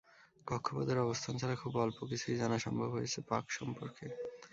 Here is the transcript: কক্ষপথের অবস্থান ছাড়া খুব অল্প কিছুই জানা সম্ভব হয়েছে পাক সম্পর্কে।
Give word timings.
কক্ষপথের 0.47 0.97
অবস্থান 0.99 1.33
ছাড়া 1.37 1.55
খুব 1.55 1.73
অল্প 1.77 1.97
কিছুই 2.09 2.39
জানা 2.41 2.57
সম্ভব 2.59 2.89
হয়েছে 2.91 3.19
পাক 3.29 3.43
সম্পর্কে। 3.51 4.05